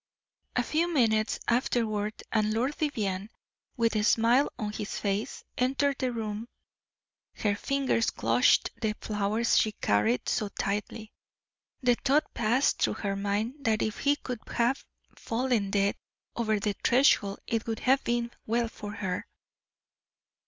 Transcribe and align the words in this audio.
A 0.55 0.63
few 0.63 0.91
minutes 0.91 1.39
afterward 1.47 2.23
and 2.31 2.55
Lord 2.55 2.73
Vivianne, 2.75 3.29
with 3.77 3.95
a 3.95 4.03
smile 4.03 4.51
on 4.57 4.71
his 4.71 4.97
face, 4.97 5.43
entered 5.59 5.99
the 5.99 6.11
room. 6.11 6.47
Her 7.35 7.55
fingers 7.55 8.09
clutched 8.09 8.71
the 8.81 8.95
flowers 8.99 9.59
she 9.59 9.73
carried 9.73 10.27
so 10.27 10.47
tightly; 10.57 11.11
the 11.83 11.93
thought 12.03 12.33
passed 12.33 12.81
through 12.81 12.95
her 12.95 13.15
mind 13.15 13.63
that 13.63 13.83
if 13.83 13.99
he 13.99 14.15
could 14.15 14.39
but 14.43 14.55
have 14.55 14.83
fallen 15.15 15.69
dead 15.69 15.95
over 16.35 16.59
the 16.59 16.73
threshold 16.83 17.39
it 17.45 17.67
would 17.67 17.81
have 17.81 18.03
been 18.03 18.31
well 18.47 18.69
for 18.69 18.93
her. 18.93 19.27